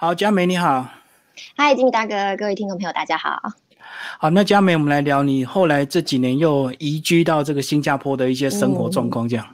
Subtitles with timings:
[0.00, 0.88] 好，佳美你好，
[1.56, 3.36] 嗨，金米大哥，各位听众朋友，大家好。
[4.20, 9.44] 好，那佳美，我们来聊你后来这几年又移居到这个新加坡的一些生活状况，这样。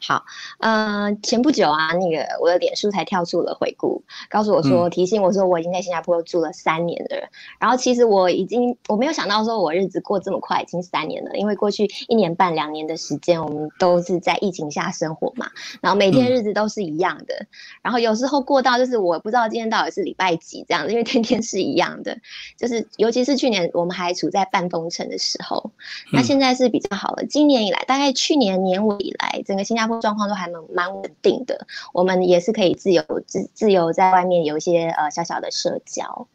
[0.00, 0.24] 好，
[0.60, 7.28] 呃，前不久啊，那个我的脸书才跳出了回顾，告诉我说，提醒我说我已经在新加坡住了三年了。
[7.58, 11.36] 然后其实我已经我没有想到说我日子过这么快，已经三年了。
[11.36, 15.50] 因为过去一年半两年的时间，我们都是在疫情下生活嘛，
[15.80, 17.46] 然后每天日子都是一样的。
[17.82, 22.16] 然后有时候过到就是我不知道今天到底是礼拜几这样子，因为天天是一样的。
[22.56, 25.72] 就是尤其是去年我们还处在半封城的时候，
[26.12, 27.26] 那现在是比较好了。
[27.26, 29.87] 今年以来，大概去年年尾以来，整个新加坡。
[30.00, 36.28] 状况都还蛮蛮稳定的，我们也是可以自由自自由在外面有一些呃小小的社交。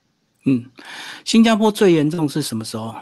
[0.46, 0.66] 嗯，
[1.24, 2.94] 新加坡最严重是什么时候？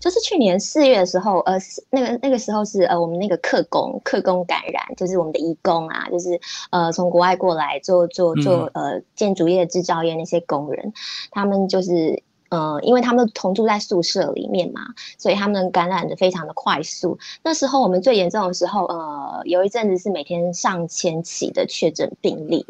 [0.00, 1.56] 就是去年四月的时候，呃，
[1.90, 6.40] 那个那个时候是呃我们那个客工客工感染，就是我们的义工啊，就是
[6.70, 10.92] 呃从国外过来做做做呃建筑业制造业那些工人，
[11.30, 12.22] 他们就是。
[12.50, 14.80] 嗯，因为他们同住在宿舍里面嘛，
[15.18, 17.18] 所以他们感染的非常的快速。
[17.42, 22.64] 那时候我们最严重的时候，呃，有一阵子是每天上千起的确诊病例。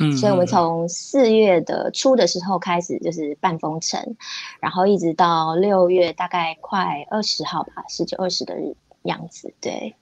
[0.00, 4.16] 嗯，所以我们从四月的初的时候开始就是半封城，
[4.58, 9.94] 然后一直到六月大概快二十号吧，十九二十的日样子，对，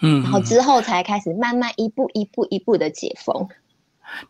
[0.00, 3.48] 嗯，然后之后才开始慢慢一步一步一步的解封。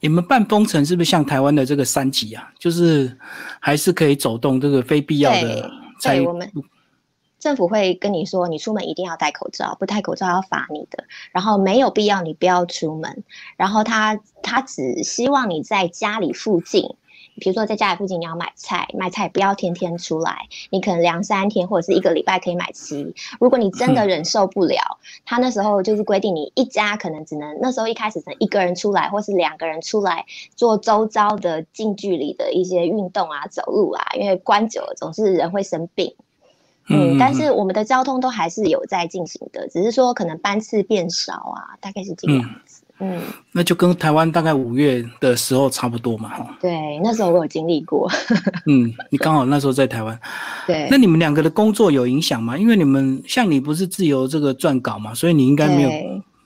[0.01, 2.51] 你们办封城是不是像台湾的这个三级啊？
[2.59, 3.17] 就是
[3.61, 5.71] 还是可以走动，这个非必要的。
[6.03, 6.51] 对，我们
[7.39, 11.05] 政府会跟你说，你出门一定要戴口罩，不戴口罩要罚你的。
[11.33, 13.25] 然后没有必要，你不要出门。
[13.57, 16.95] 然后他他只希望你在家里附近。
[17.37, 23.15] 比如说在家里附近你要买菜，买菜不要天天出来，你可能两三天或者是一个礼拜可以买齐。
[23.41, 36.15] 如果你真的忍受不了，他那时候就是规定你一家可能只能那时候一开始只能一个人出来，或是两个人出来做周遭的近距离的一些运动啊，走路啊，因为关久了总是人会生病。
[36.89, 42.82] 嗯，但是我们的交通都还是有在进行的，只是说可能班次变少啊，大概是这样子。
[43.03, 43.21] 嗯，
[43.51, 46.57] 那就跟台湾大概五月的时候差不多嘛，哈。
[46.61, 48.09] 对，那时候我有经历过。
[48.67, 50.17] 嗯，你刚好那时候在台湾。
[50.67, 50.87] 对。
[50.89, 52.57] 那你们两个的工作有影响吗？
[52.57, 55.91] 因为你们像你不是自由这个撰稿嘛，所以你应该没有。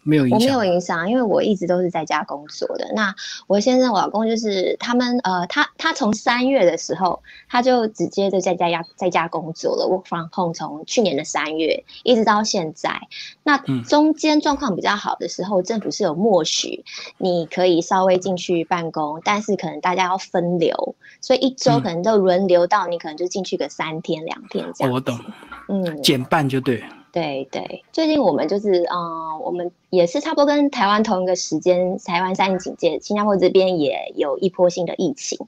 [0.06, 2.92] 没有影响，我没有影响，因为我一直都是在家工作的。
[2.94, 3.14] 那
[3.48, 9.86] 我先生、我老公就是他们，呃，他他从三月的时候，他就直接就在家家在家工作了。
[9.86, 13.00] 我防控从去年的三月一直到现在，
[13.42, 13.58] 那
[13.88, 16.84] 中间状况比较好的时候，政府是有默许
[17.18, 24.92] 你可以稍微进去办公，但是可能大家要分流，所以一周可能都轮流到你，可能就进去个三天两天这样。
[24.94, 25.18] 我懂，
[25.68, 26.84] 嗯，减半就对。
[27.16, 35.38] 对对，最近我们就是，嗯，我们也是差不多跟台湾同一个时间，台湾三级警戒，新加坡这边也有一波新的疫情，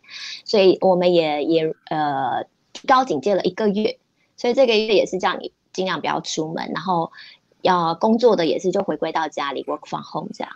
[0.46, 2.46] 所以我们也也呃
[2.86, 3.98] 高警戒了一个月，
[4.34, 7.12] 所以这个月也是叫你尽量不要出门，然后
[7.60, 10.50] 要工作的也是就回归到家里 work from home 这样。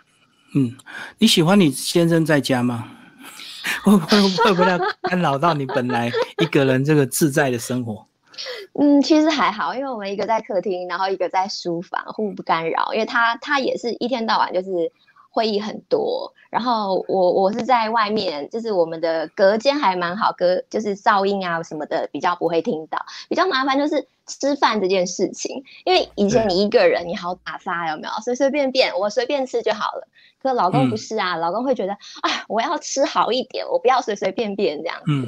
[0.55, 0.75] 嗯，
[1.19, 2.89] 你喜欢你先生在家吗？
[3.85, 4.65] 会不会会不会
[5.03, 8.03] 干扰到你本来一个人这个自在的生活？
[8.79, 12.93] 嗯，其实还好，因为我们一个在客厅，然后一个在书房，互不干扰。
[12.93, 14.91] 因为他他也是一天到晚就是
[15.31, 22.97] 会议很多，然后我我是在外面，就是我们的隔间还蛮好，隔就是噪音啊什么的比较不会听到。
[23.29, 28.09] 比较麻烦就是吃饭这件事情，因为以前你一个人你好打发有没有？
[28.23, 30.07] 随随便便我随便吃就好了。
[30.41, 35.03] 可老公不是啊，老公会觉得啊，我要吃好一点，我不要随随便便这样子。
[35.07, 35.27] 嗯，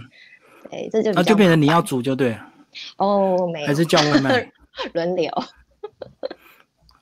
[0.70, 2.38] 对，这就那就变成你要煮就对。
[2.98, 4.52] 哦，没有，还是叫外卖，
[4.94, 5.32] 轮流，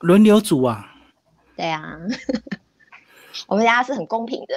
[0.00, 0.90] 轮流煮啊。
[1.56, 1.96] 对啊，
[3.46, 4.54] 我们家是很公平的。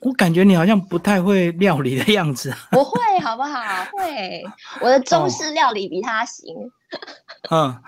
[0.00, 2.50] 我感觉你好像不太会料理的样子。
[2.70, 3.60] 不会，好不好？
[3.92, 4.42] 会，
[4.80, 6.54] 我的中式料理比他行。
[7.50, 7.82] 嗯，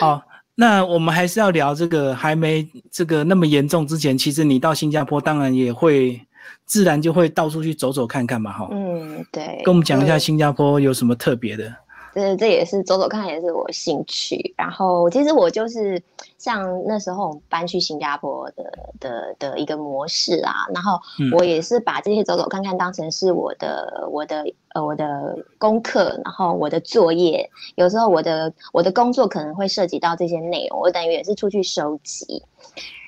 [0.00, 0.22] 好，
[0.56, 6.20] 那我们还是要聊这个，还没这个那么严重之前，其实你到新加坡，当然也会。
[6.64, 8.68] 自然就会到处去走走看看嘛，哈。
[8.70, 9.60] 嗯，对。
[9.64, 11.74] 跟我们讲一下新加坡有什么特别的？
[12.14, 14.54] 这这也是走走看，也是我兴趣。
[14.54, 16.02] 然后其实我就是
[16.36, 18.64] 像那时候我们搬去新加坡的
[19.00, 20.52] 的的一个模式啊。
[20.74, 21.00] 然后
[21.34, 24.44] 我也是把这些走走看看当成是我的我的
[24.74, 27.48] 呃我的功课，然后我的作业。
[27.76, 32.42] 有时候我的我的工作可能会涉及到这些内容，我等于也是出去收集。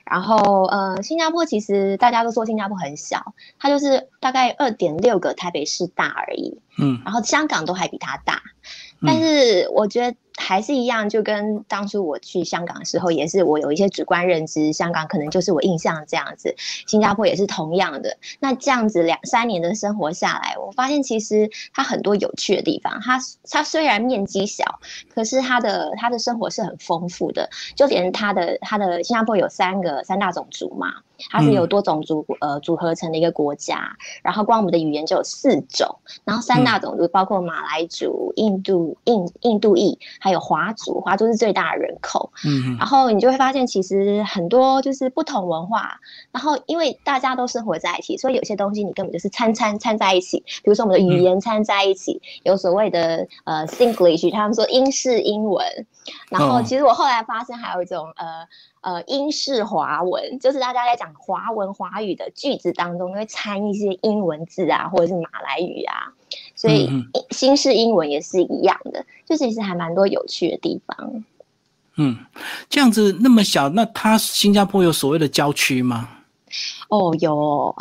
[0.05, 6.61] 然后，呃，新加坡其实大家都说新加坡很小，它就是大概二点六个台北市大而已。
[6.79, 8.43] 嗯，然后香港都还比它大，
[9.01, 16.54] 但是我觉得还是一样，就跟当初我去香港的时候，也是我有一些主观认知，香港可能就是我印象这样子，
[16.86, 18.16] 新加坡也是同样的。
[18.40, 23.00] 那这样子两三年的生活下来，我发现其实它很多有趣的地方。
[23.00, 24.64] 它它虽然面积小，
[25.14, 27.48] 可是它的它的生活是很丰富的。
[27.76, 30.94] 就连它的它的新加坡有三个三大种族嘛。
[31.31, 42.32] 它是有多种族呃组合成的一个国家，然后光我们的语言就有四种，然后三大种族包括马来族、印度印印度裔，还有华族，华族是最大的人口。
[42.47, 46.00] 嗯，然后你就会发现其实很多就是不同文化，
[46.32, 55.67] 然后因为大家都生活在一起，所以有些东西你根本就是掺掺掺在一起，比如说我们的语言掺在一起，有所谓的呃 Singlish，他们说英式英文，
[56.31, 58.47] 然后其实我后来发现还有一种呃。
[58.85, 66.12] 呃，英式华文就是大家在讲华文华语的句子当中，会掺一些英文字啊，或者是马来语啊，
[66.64, 66.88] 所以
[67.31, 71.25] 新式英文也是一样的，就其实还蛮多有趣的地方。
[71.96, 72.16] 嗯，
[72.70, 76.08] 这样子那么小，那它新加坡有所谓的郊区吗？
[76.94, 77.75] 哦，有，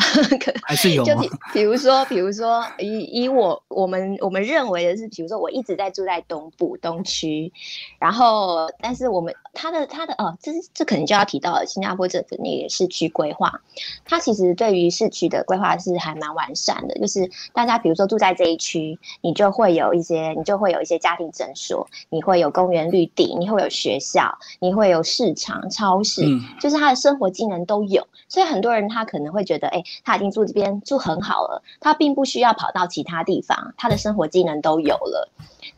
[0.63, 1.03] 还是有。
[1.03, 7.53] 就比比如说，比如说，以以我我们我们认为的是，比如说，我一直在住在东部东区，
[7.99, 13.61] 然后，但是我们他的他的哦，这这可能就要提到新加坡政府那个市区规划，
[14.03, 16.95] 它其实对于市区的规划是还蛮完善的。
[16.95, 26.23] 就是大家比如说住在这一区，你就会有一些，你就会有一些家庭诊所，你会有公园绿地，你会有学校，你会有市场、超市，
[26.59, 28.89] 就是他的生活技能都有，所以很多人。
[28.93, 35.29] 他可能会觉得，哎，他已经住这边住很好了，他并不需要跑到其他地方，他的生活技能都有了，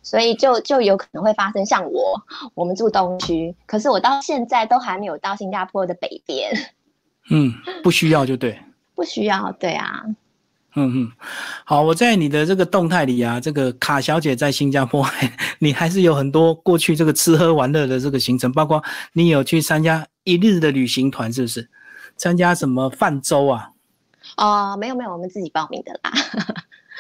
[0.01, 2.22] 所以就就有可能会发生像我，
[2.54, 6.51] 我们住东区，可是我到现在都还没有到新加坡的北边。
[7.30, 8.60] 嗯，不需要就对，
[8.94, 10.04] 不需要，对啊。
[10.77, 11.12] 嗯嗯，
[11.63, 15.07] 好，我在你的这个动态里啊，这个卡小姐在新加坡，
[15.60, 18.83] 你还是有很多过去这个吃喝玩乐的这个行程，包括
[19.13, 21.69] 你有去参加一日的旅行团，是不是？
[22.16, 23.72] 参加什么泛舟啊？
[24.38, 26.12] 哦，没有没有，我们自己报名的啦。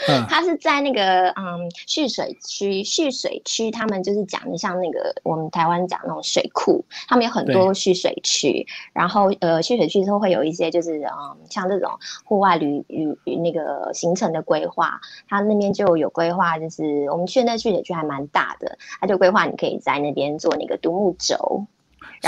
[0.09, 8.65] 嗯， 他是在那个嗯蓄水区，蓄水区他们就是讲的像那个我们台湾讲那种水库，他们有很多蓄水区。
[8.93, 11.89] 然后呃蓄水区之后会有一些就是嗯像这种
[12.25, 21.65] 户外旅旅那个行程的规划，他那边就有规划，就是我们去那蓄水区还蛮大的，他就规划你可以在那边做那个独木舟。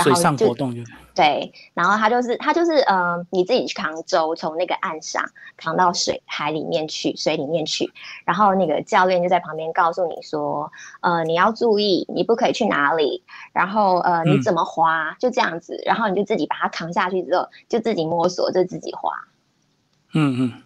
[0.02, 0.82] 水上活动就
[1.14, 5.24] 对，然后他就是他就是呃，你自己去扛舟，从那个岸上
[5.56, 7.92] 扛到水海里面去，水里面去，
[8.24, 19.10] 然后那个教练就在旁边告诉你说，呃，你要注意，你不可以去哪里，然后呃，你怎么滑，就这样子，然后你就自己把它扛下去之后，就自己摸索，就自己滑。
[20.14, 20.62] 嗯嗯。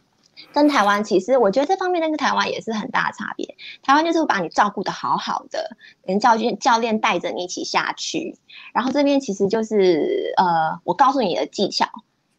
[0.53, 3.55] 跟台湾其实，我觉得这方面跟台湾也是很大的差别。
[3.83, 8.37] 台湾就是会把你照顾的好好的，连教练教练带着你一起下去。
[8.75, 11.87] 然后这边其实就是呃，我告诉你的技巧，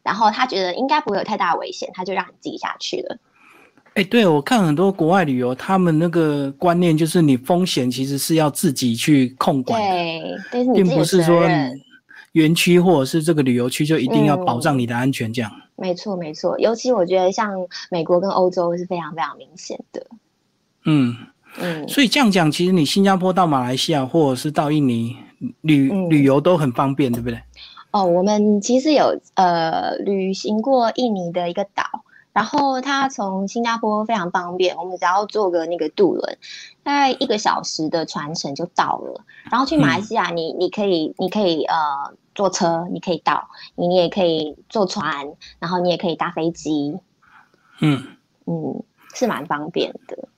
[0.02, 3.16] 然后他觉得应该不会有太大危险，他就让你自己下去了。
[3.94, 11.46] 哎，对我看很多国外旅游，他们那个观念就是你风险其实是要自己去控管，对，并不是说
[12.34, 15.50] 园区或者是这个旅游区就一定要保障你的安全这样。
[15.76, 17.52] 没错，没错，尤其我觉得像
[17.90, 20.06] 美国跟欧洲是非常非常明显的。
[20.84, 21.16] 嗯
[21.58, 25.16] 嗯，所以这样讲，其实你新加坡到马来西亚或者是到印尼
[25.62, 27.40] 旅旅游都很方便，对不对？
[27.90, 31.84] 哦，我们其实有呃旅行过印尼的一个岛，
[32.32, 36.38] 然后它从新加坡非常方便，我们只要坐个那个渡轮，
[36.82, 39.24] 大概一个小时的船程就到了。
[39.50, 41.76] 然后去马来西亚，你你可以你可以呃。
[42.34, 45.26] 坐车你可以到，你也可以坐船，
[45.58, 46.98] 然后你也可以搭飞机，
[47.80, 48.02] 嗯
[48.46, 48.82] 嗯，
[49.14, 50.28] 是蛮方便的。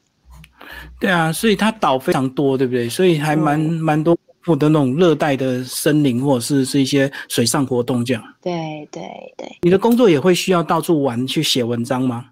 [1.00, 2.88] 对啊，所以它岛非常多，对不对？
[2.88, 4.16] 所以还蛮蛮多
[4.58, 8.22] 的那种热带的森林，或者是是一些水上活动这样。
[8.40, 9.02] 对对
[9.36, 9.58] 对。
[9.62, 12.26] 你的工作也会需要到处玩去写文章吗？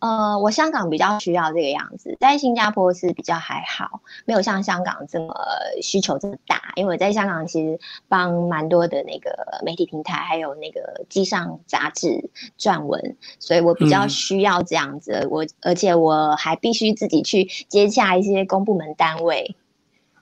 [0.00, 5.34] 呃，我香港比较需要这个样子，在新加坡是比较还好，没有像香港这么
[5.82, 6.72] 需求这么大。
[6.76, 7.78] 因为我在香港其实
[8.08, 9.30] 帮蛮多的那个
[9.62, 15.28] 媒体平台，还有那个机上杂志撰文，所以我比较需要这样子。
[15.30, 19.54] 我而且我还必须自己去接洽一些公部门单位。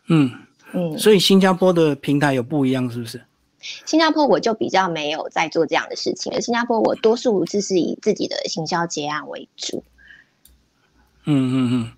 [0.08, 0.30] 嗯
[0.72, 3.22] 嗯，所以新加坡的平台有不一样，是不是？
[3.60, 6.40] 新加坡我就比较没有在做这样的事情了。
[6.40, 9.82] 新加坡我多数就是以自己的行销结案为主。
[11.24, 11.92] 嗯嗯嗯，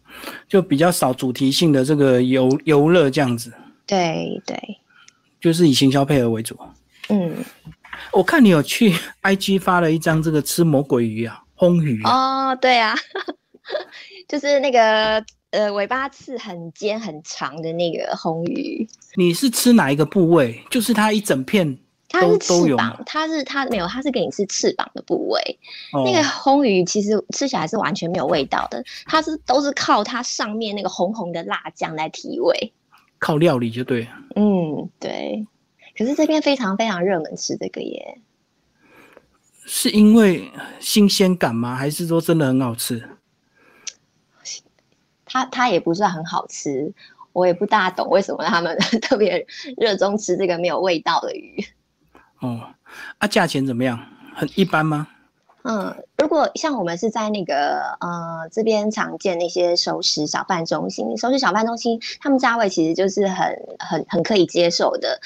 [0.48, 3.52] 就比较少主题性的这个游游乐这样子。
[3.86, 4.56] 对对，
[5.40, 6.58] 就是以行销配合为主。
[7.08, 7.44] 嗯，
[8.12, 12.02] 我看你有去 IG 发了一张这个吃魔鬼鱼啊，烘鱼。
[12.04, 12.94] 哦，对啊，
[14.26, 18.88] 就是那个呃尾巴刺很尖很长的那个红鱼。
[19.16, 20.62] 你是吃哪一个部位？
[20.71, 21.78] 就是它一整片
[22.09, 25.59] 它是翅膀，它是它没有，它是给你吃翅膀的部位。
[26.04, 32.73] 那个红鱼其实吃起来是完全没有味道的，它是都是靠它上面那个红红的辣酱来提味，
[33.19, 34.09] 靠料理就对。
[34.35, 35.47] 嗯，对。
[35.97, 38.19] 可是这边非常非常热门吃这个耶，
[39.66, 41.75] 是因为新鲜感吗？
[41.75, 43.02] 还是说真的很好吃？
[45.30, 46.92] 它它也不是很好吃，
[47.32, 49.46] 我也不大懂为什么他们 特别
[49.76, 51.64] 热衷吃这个没有味道的鱼。
[52.40, 52.60] 哦，
[53.18, 53.99] 啊，价钱怎么样？
[54.34, 55.06] 很一般吗？
[55.62, 65.20] 嗯，如果像我们是在那个呃这边常见那些熟食小贩中心，熟食小贩中心，他们价位其实就是很很很可以接受的。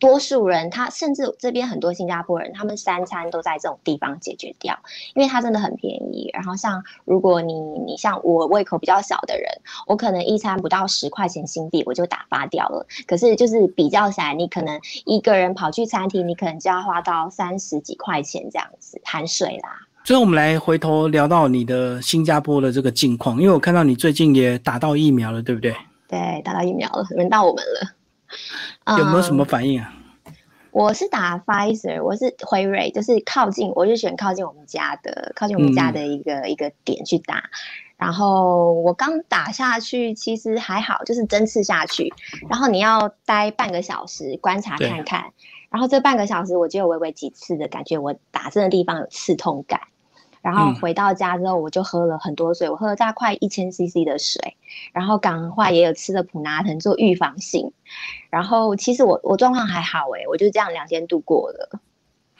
[0.00, 4.76] 多数人他甚至这边很多新加坡人，他们三餐都在这种地方解决掉，
[5.14, 6.30] 因为它真的很便宜。
[6.32, 7.52] 然后像如果你
[7.86, 9.46] 你像我胃口比较小的人，
[9.86, 12.86] 我可能一餐不到十块钱新币我就打发掉了。
[13.06, 19.86] 可是就是比较起来，你可能一个人跑去餐厅，你可能就要花到三十几块钱这样子含税啦。
[20.02, 25.76] 最后我们来回头聊到你的新加坡的这个境况，因为我看到你最近也打到疫苗了，对不对？
[26.08, 27.99] 对，打到疫苗了，轮到我们了。
[28.98, 29.94] 有没有什么反应啊？
[30.72, 37.42] 我是打 Pfizer，我是辉瑞，就是靠近，我就选靠近我们家的，靠近我们家的一个一个点去打。
[37.96, 42.14] 然后我刚打下去，其实还好，就是针刺下去，
[42.48, 45.32] 然后你要待半个小时观察看看。
[45.70, 49.80] 然后这半个小时，我就有微微几次的感觉，我打针的地方有刺痛感。
[50.42, 54.56] 然后回到家之后，我就喝了很多水，我喝了大概一千 CC 的水，
[54.92, 57.70] 然后赶快也有吃了普拿疼做预防性。
[58.30, 61.80] 然后其实我我状况还好哎，我就这样两天度过了，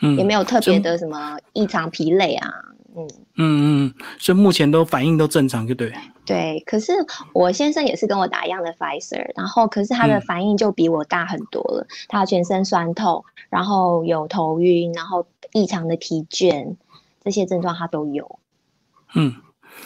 [0.00, 2.50] 嗯，也没有特别的什么异常疲累啊，
[2.97, 5.92] 嗯嗯嗯，所以目前都反应都正常，就对。
[6.25, 6.92] 对，可是
[7.33, 16.76] 我先生也是跟我打一样的 Pfizer，然后可是他的反应就比我大很多了，他全身酸痛，然后有头晕，然后异常的疲倦。
[17.23, 18.39] 这些症状他都有，
[19.15, 19.35] 嗯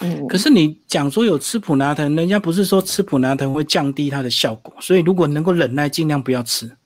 [0.01, 0.27] 嗯。
[0.29, 6.77] 可是你讲说有吃普拿疼，人家不是说吃普拿疼会降低它的效果，所以如果能够忍耐，尽量不要吃。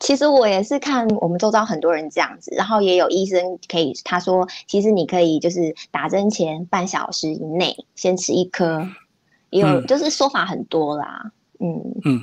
[0.00, 8.86] 其实我也是看我们周遭很多人这样子，然后也有医生可以他说，其实你可以就是打针前半小时以内先吃一颗，
[9.50, 11.32] 也有就是说法很多啦。
[11.60, 12.22] 嗯嗯，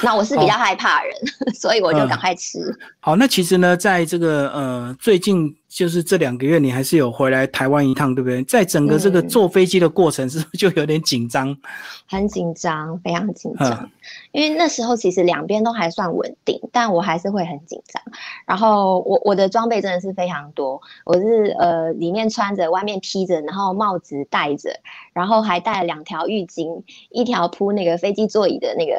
[0.00, 1.12] 那我是比较害怕人，
[1.52, 2.60] 所以我就赶快吃。
[3.00, 8.42] 好，那其实呢，在这个呃最近就是这两个月，你还是有回来台湾一趟，对不对？
[8.44, 11.54] 在整个这个坐飞机的过程，是不是就有点紧张？
[12.08, 13.90] 很紧张，非常紧张。
[14.32, 18.02] 因为那时候其实两边都还算稳定，但我还是会很紧张。
[18.46, 24.80] 然后我我的装备真的是非常多，我是呃里面穿着，外面披着，然后帽子戴着，
[25.12, 28.94] 然后还带了两条浴巾，一条铺那个飞机座椅的那个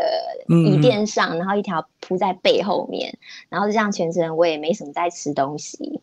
[0.48, 3.18] 椅垫上，然后一条铺在背后面，
[3.50, 6.00] 然后这样全程我也没什么在吃东西。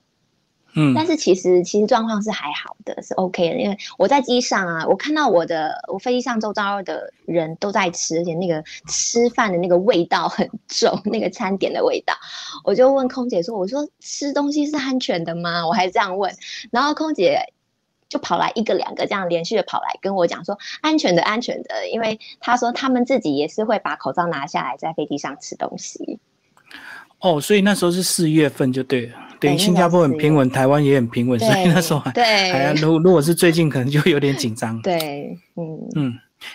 [0.77, 12.15] 嗯，但是其实其实状况是还好的，是 OK 的，因为我在机上啊，我看到我的我飞机上周遭的人都在吃，而且那个吃饭的那个味道很重，那个餐点的味道，
[12.65, 16.35] 我就问空姐说：“我说吃东西是安全的吗？”我还这样问，
[16.73, 17.53] 然后空姐
[18.09, 26.19] 就跑来一个两个这样连续的跑来跟我讲说：“安全的，安全的。”因为他说他们自己也是会把口罩拿下来在飞机上吃东西。
[27.21, 29.17] 哦，所以那时候是四月份就对了。
[29.45, 34.81] 对，新加坡很平稳，台湾也很平稳，所以那时候还还如如果是最近可能就有点紧张。
[34.83, 36.15] 对，嗯嗯，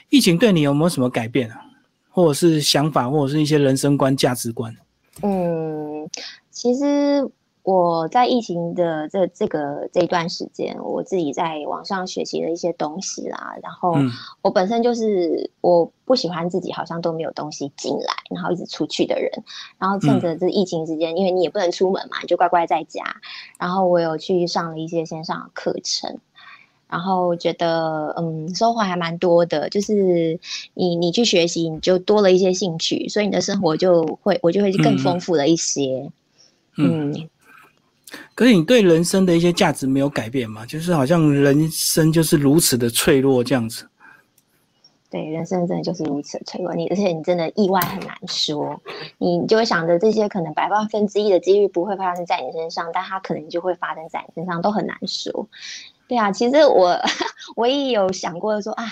[0.09, 1.61] 疫情对你有没有什么改变啊？
[2.09, 4.75] 或者是想法，或者是一些人生观、价值观？
[5.21, 6.09] 嗯，
[6.51, 7.29] 其实。
[7.69, 13.55] 我在疫情的这这个这一段时间，我自己在网上学习了一些东西啦。
[13.61, 13.95] 然后
[14.41, 19.31] 我本身就是我不喜欢自己好像都没有东西进来，然后一直出去的人。
[19.77, 23.03] 然后趁着这疫情之间，因为你也不能出门嘛，你就乖乖在家。
[23.59, 26.17] 然后我有去上了一些线上课程，
[26.87, 29.69] 然后觉得嗯收获还蛮多的。
[29.69, 30.39] 就是
[30.73, 36.09] 你你去学习，你就多了一些兴趣，所以你的生活就会我就会更丰富了一些。
[36.75, 37.29] 嗯。
[38.35, 40.65] 可是你对人生的一些价值没有改变吗？
[40.65, 43.87] 就是好像人生就是如此的脆弱这样子。
[45.11, 46.75] 对，人生真的就是如此脆弱。
[46.75, 48.79] 你而且你真的意外很难说，
[49.17, 55.47] 你就会想着这些可能百万分之一的几率不会发生在你身上，但它可能就会发生在你身上，都很难说。
[56.07, 56.95] 对啊，其实我
[57.55, 58.85] 我也有想过说啊，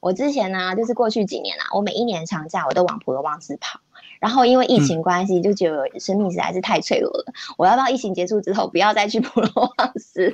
[0.00, 3.78] 我之前呢，就是过去几年啊，我每一年长假我都往普罗旺斯跑。
[4.20, 7.24] 然后因为疫情关系，就觉得生命实在是太脆弱了。
[7.56, 10.32] 我要不要疫情结束之后，不要再去普罗旺斯，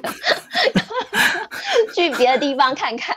[1.94, 3.14] 去别的地方看看？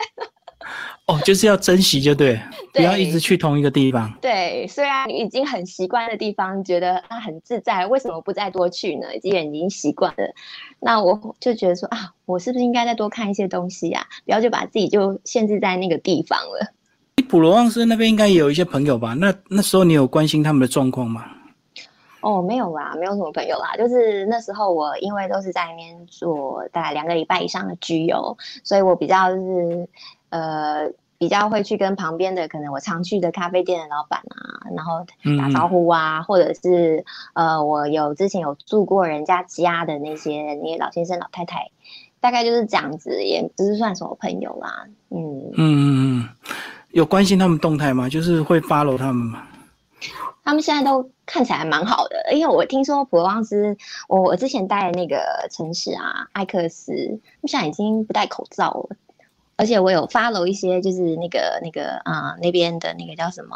[1.08, 2.40] 哦，就是要珍惜，就对，
[2.72, 4.14] 不要一直去同一个地方。
[4.22, 9.08] 对，虽然已经很习惯的地方，觉得它很自在，为什么不再多去呢？
[9.20, 10.34] 既然已经习惯了，
[10.80, 14.06] 那我就觉得说啊，我是不是应该再多看一些东西呀？
[14.26, 16.74] 不要就把自己就限制在那个地方了。
[17.22, 19.14] 普罗旺斯那边应该也有一些朋友吧？
[19.14, 21.26] 那那时候你有关心他们的状况吗？
[22.22, 23.76] 哦，没有啦，没有什么朋友啦。
[23.78, 29.88] 就是那时候我因为都是在那边做大概两个礼拜以上的居游，所以我比较是
[30.30, 35.06] 呃比较会去跟旁边的可能我常去的咖啡店的老板啊，然后
[35.38, 41.72] 打招呼啊，或者是呃我有之前有住过人家家的那些那些老先生老太太，
[42.20, 44.88] 大概就是这样子，也不是算什么朋友啦。
[45.10, 46.30] 嗯嗯嗯嗯，
[46.92, 48.10] 有关心他们动态吗？
[48.10, 49.44] 就是会 follow 他们吗？
[50.44, 53.78] 他们现在都看起来蛮好的，因为我听说普罗旺斯，
[54.08, 58.96] 我我之前待的那个城市啊，艾克斯，他们现在已经不戴口罩了，
[59.58, 63.56] 而且我有 follow 一些，就是那个那个啊那边的那个叫什么，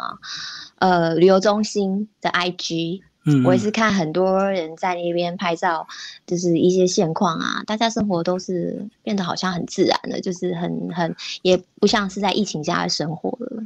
[0.78, 5.86] 呃旅游中心的 IG，嗯，我也是看很多人在那边拍照，
[6.26, 13.62] 就是一些现况啊，大家生活都是变得好像很自然的，就是很很也不像是在疫情下的生活了，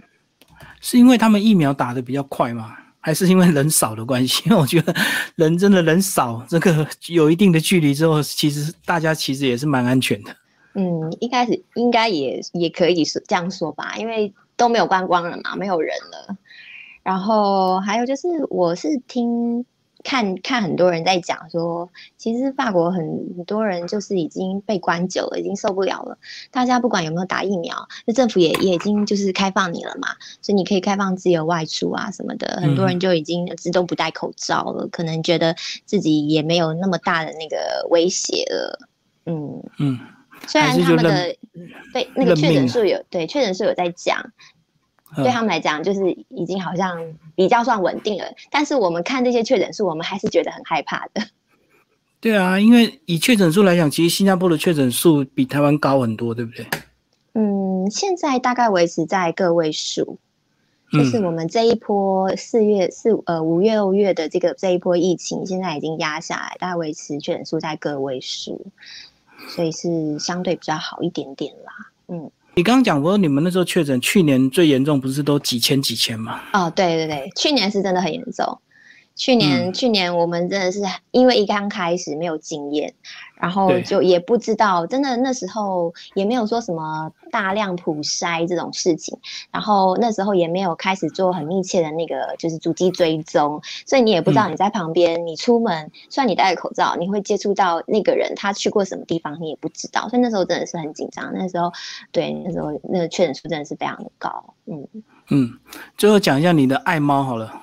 [0.81, 2.77] 是因为他们疫苗打的比较快吗？
[3.01, 4.95] 还是因为人少的关系，因 为我觉得
[5.37, 10.37] 人真的人少，这个有一定的距离之后，其实大家其实也是蛮安全的。
[10.75, 16.37] 嗯，一开始应该也也可以是这样说吧，因为都没有观光了嘛，没有人了。
[17.09, 19.65] 然后还有就是，我是听。
[20.05, 26.17] 看看很多人在讲说，其实法国很多人就是已经被关久了，已经受不了了。
[26.53, 30.11] 大家不管有没有打疫苗，那政府也也已经就是开放你了嘛，
[30.41, 32.61] 所以你可以开放自由外出啊什么的。
[32.63, 38.79] 很多人就已经自动不戴口罩了，可能觉得自己也没有那么大的那个威胁了。
[39.27, 39.99] 嗯嗯，
[40.47, 41.35] 虽然他们的
[41.93, 44.31] 被那个确诊数有对确诊数有在讲。
[45.17, 46.97] 对他们来讲，就是已经好像
[47.35, 48.25] 比较算稳定了。
[48.51, 51.23] 但是我们看这些确诊数，我们还是觉得很害怕的。
[52.21, 56.67] 对啊，因为以确诊数来讲，其实新加坡的确诊数比台湾高很多，对不对？
[57.35, 60.19] 嗯，现在大概维持在个位数，
[60.91, 68.67] 就是我们这一波四月四呃五月六月的这个这一波疫情，现在已经压下来，大概维持确诊数在个位数，
[69.49, 71.73] 所以是相对比较好一点点啦。
[72.09, 72.31] 嗯。
[72.59, 76.41] 你刚刚讲过，你们那时候确诊，去年最严重不是都几千几千吗？
[76.53, 78.61] 哦，对对对，去年是真的很严重。
[79.19, 82.95] 去年，去年我们真的是因为一刚开始没有经验，
[83.35, 89.19] 然后就也不知道，真的那时候也没有说什么大量普筛这种事情，
[89.51, 101.33] 然后那时候也没有开始做很密切的那个就是足迹追踪，所以你也不知道你在旁边，你出门虽然你戴着口罩，你会接触到那个人，他去过什么地方你也不知道，所以那时候真的是很紧张。
[101.35, 101.73] 那时候，
[102.13, 104.55] 对，那时候那个确诊数真的是非常的高。
[104.67, 104.87] 嗯
[105.31, 105.59] 嗯，
[105.97, 107.63] 最后讲一下你的爱猫好了。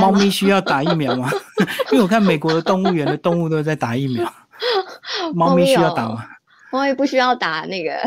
[0.00, 1.30] 猫咪需要打疫苗吗？
[1.92, 4.32] 因为我看美国的动物园的动物都在打疫苗。
[5.34, 6.24] 猫咪需要打吗？
[6.70, 8.00] 猫咪不需要打那个，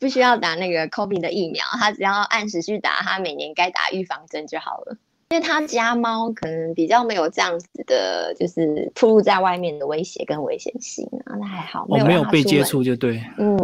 [0.00, 4.96] 不需要打那个 COVID 的疫苗，它只要按时去打，它每年该打预防针就好了。
[5.30, 13.22] 因为它家猫可能比较没有这样子的，就是暴露在外面的威胁跟危险性啊，那还好，没有被接触就对。
[13.38, 13.58] 嗯，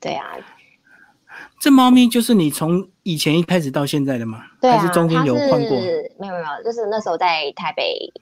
[0.00, 0.26] 对啊。
[1.62, 4.42] 这猫咪就是你从以前一开始到现在的吗？
[4.60, 5.78] 对啊，还是中间有换过？
[6.18, 8.12] 没有没有，就是那时候在台北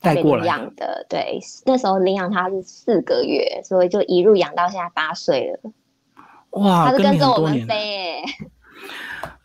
[0.00, 1.04] 带过来养的。
[1.08, 5.72] 对，那时候领养它是四个月，所以就一路养到现在八岁了。
[6.50, 8.22] 哇，它是跟着我们飞耶。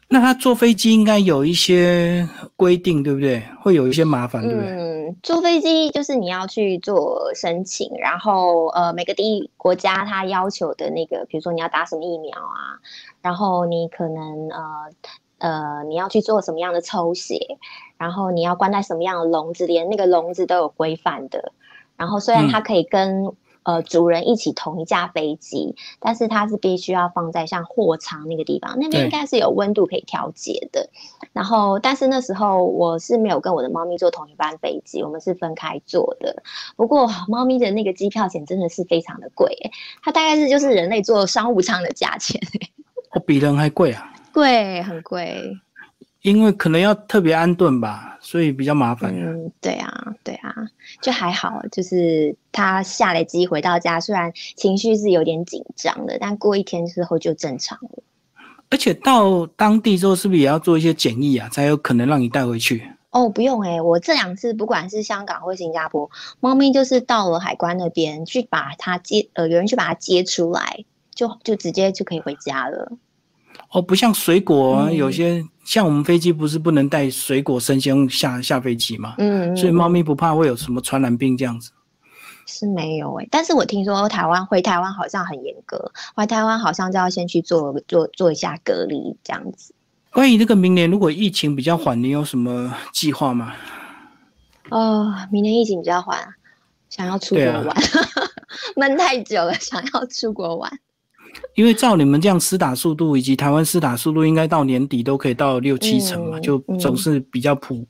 [0.10, 3.42] 那它坐飞机应该有一些规定，对不对？
[3.60, 4.70] 会有一些麻烦，对不对？
[4.70, 12.80] 嗯，坐飞机就是你要去做申请，然后呃，每个地国家它要求的那个，比如说你要打什么疫苗啊，
[13.22, 14.60] 然后你可能呃
[15.38, 17.58] 呃你要去做什么样的抽血，
[17.98, 21.52] 然后你要关在什么样的笼子，连那个笼子都有规范的。
[21.96, 23.32] 然后虽然它可以跟
[23.64, 30.90] 呃，主人一起同一架飞机，但是它是必须要放在像货舱那个地方，那边应该是有温度可以调节的。
[31.32, 36.44] 然后，但是那时候我是没有跟我的猫咪坐同一班飞机，我们是分开坐的。
[36.76, 39.58] 不过，猫咪的那个机票钱真的是非常的贵，
[40.04, 42.40] 它大概是就是人类坐商务舱的价钱，
[43.14, 45.58] 我， 比人还贵啊，贵，很贵。
[46.24, 49.14] 因为可能要特别安顿吧，所以比较麻烦。
[49.14, 50.56] 嗯，对啊，对啊，
[51.02, 58.04] 就还好，就是他下了机回到家，虽然情绪是有点紧张的，但过一天之后就正常了。
[58.70, 62.90] 而且到当地之后，是不是也要做一些检疫啊，才有可能让你带回去？
[63.12, 66.10] 哦，不用哎，我这两次不管是香港或新加坡，
[66.40, 72.94] 猫咪就是到了海关那边去把它接，呃，有人去把它接出来，就就直接就可以回家了。
[73.74, 79.16] 哦，不像水果啊，有些像我们飞机不是不能带水果生鲜下下飞机嘛？
[79.18, 81.72] 嗯，所以猫咪不怕会有什么传染病这样子。
[82.46, 89.74] 是没有哎，但是我听说台湾回台湾好像很严格，回台湾好像就要先去做做做一下隔离这样子。
[90.12, 93.54] 关于这个明年如果疫情比较缓，你有什么计划吗？
[94.70, 96.20] 哦，明年疫情比较缓，
[96.90, 97.76] 想要出国玩，
[98.78, 100.72] 闷太久了，想要出国玩。
[101.56, 107.86] 因为照你们这样施打速度，以及台湾施打速度，应该到年底都可以到六七成嘛，就总是比较普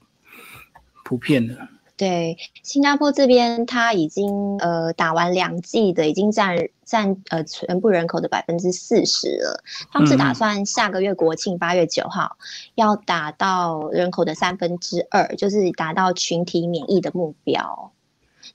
[1.03, 1.55] 普遍的。
[1.95, 9.63] 对，新加坡这边他已经呃打完两剂的，已经占占呃全部人口的百分之四十了。
[9.91, 12.35] 他们是打算下个月国庆八月九号
[12.73, 17.91] 要打到人口的三分之二，就是达到群体免疫的目标。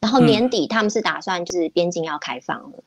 [0.01, 2.83] 然后年底他们是打算就是边境要开放了。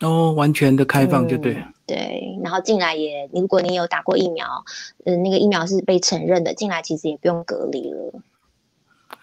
[0.00, 1.62] 哦，完全的开放就对。
[1.86, 4.46] 对，然后进来也，如果你有打过疫苗，
[5.04, 8.12] 嗯，那个疫苗是被承认的，进来其实也不用隔离了。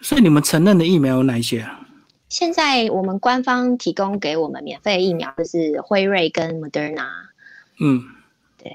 [0.00, 1.80] 所以你们承认的疫苗有哪一些啊？
[2.28, 7.06] 现在我们官方提供给我们免费疫苗就是辉瑞跟 Moderna。
[7.80, 8.02] 嗯，
[8.58, 8.72] 对，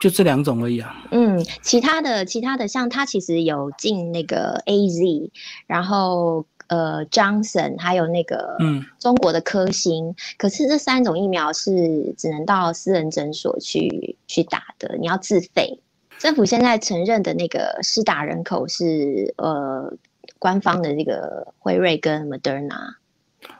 [0.00, 1.04] 就这两种而已啊。
[1.10, 5.30] 嗯，其他的其他的像它其实有进那个 AZ，
[5.66, 6.46] 然后。
[6.68, 15.78] 呃，Johnson 还有那个嗯，中国的科兴，可是这三种疫苗是只能到私人诊所去去打的，你要自费。
[16.18, 19.92] 政府现在承认的那个施打人口是呃，
[20.38, 22.94] 官方的这个辉瑞跟 Moderna。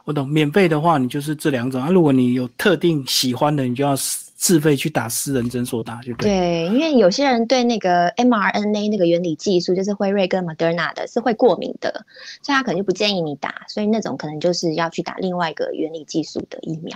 [0.05, 3.95] 我懂，免费的话你就是这两种啊，如果你有特定喜欢的，你就要。
[4.35, 6.29] 自费去打私人诊所打就对。
[6.29, 12.05] 对，因为有些人对那个 mRNA 那个原理技术，就是辉瑞跟 Moderna 的，是会过敏的，
[12.43, 13.63] 所以他可能就不建议你打。
[13.69, 16.95] 所以那种可能就是要去打另外一个原理技术的疫苗。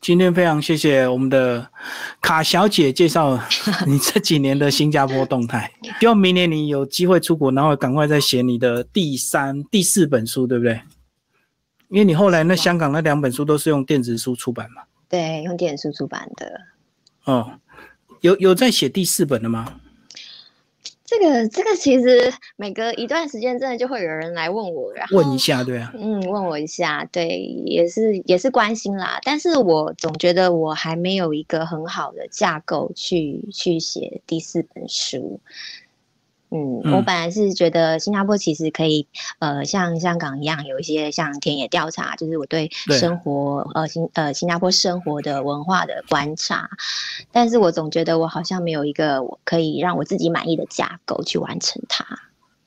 [0.00, 1.66] 今天非常谢谢我们的
[2.20, 3.38] 卡小姐介绍
[3.86, 10.80] 你这几年的新加坡动态，希望明年你有机会出国，然后赶快再写你的第三、第四本书，对不对？
[11.88, 14.82] 因为你后来那香港那两本书都是用电子书出版嘛。
[15.14, 16.60] 对，用电子书出版的。
[17.22, 17.60] 哦，
[18.20, 19.80] 有有在写第四本的吗？
[21.04, 27.28] 这个这个其实每隔一段时间，真的就会有人来问我，然后问一下，对啊，嗯，问我一下，对，
[27.64, 29.20] 也是也是关心啦。
[29.22, 35.40] 但是我总觉得我还没有一个很好的架构去去写第四本书。
[36.56, 39.08] 嗯，我本来是觉得新加坡其实可以，
[39.40, 46.70] 呃，像香港一样有一些像田野调查，就是我对生活，呃，新呃新加坡生活的文化的观察，
[47.32, 52.06] 但是我总觉得我好像没有一个可以让我自己满意的架构去完成它。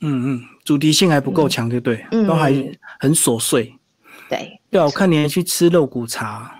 [0.01, 2.05] 嗯嗯，主题性还不够强，对不对？
[2.27, 2.51] 都还
[2.99, 3.73] 很琐碎。
[4.29, 6.53] 对，对啊，我看你还去吃肉骨茶。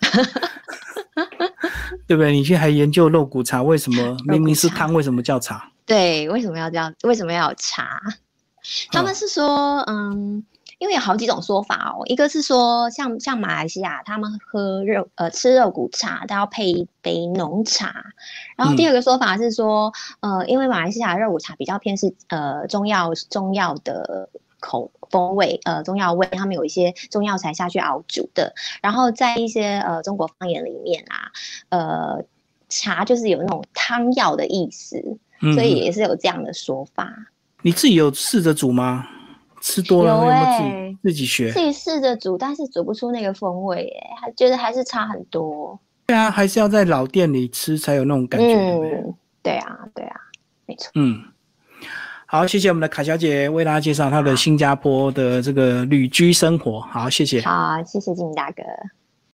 [2.06, 2.32] 对不对？
[2.32, 5.70] 你去还研究肉骨茶为什么 明明是汤，为什么叫茶？
[5.84, 6.94] 对，为什么要这样？
[7.02, 8.00] 为什么要有茶？
[8.90, 10.44] 他们是说，嗯，
[10.78, 12.02] 因为有好几种说法哦。
[12.06, 17.94] 一个是说，像像马来西亚，他们喝肉呃吃肉骨茶都要配一杯浓茶。
[18.56, 24.28] 然后第二个说法是说，呃，因为马来西亚肉骨茶比较偏是呃中药中药的。
[24.58, 28.54] 口风味，呃，中药味，他们有一些中药材下去熬煮的。
[28.82, 31.30] 然后在一些呃中国方言里面啊，
[31.70, 32.24] 呃，
[32.68, 35.02] 茶就是有那种汤药的意思，
[35.54, 37.12] 所以也是有这样的说法。
[37.62, 39.06] 你自己有试着煮吗？
[39.60, 41.50] 吃多了有没有自己学？
[41.50, 45.78] 自己试着煮，但是煮不出那个风味，哎，还觉得还是差很多。
[46.06, 48.46] 对啊，还是要在老店里吃才有那种感觉。
[48.46, 50.20] 嗯，对啊，对啊，
[50.66, 50.90] 没错。
[50.94, 51.20] 嗯。
[52.26, 56.80] 好，谢谢我们的卡小姐为大家介绍她的新加坡的这个旅居生活。
[56.80, 57.40] 好，谢谢。
[57.42, 58.62] 好，谢谢金大哥。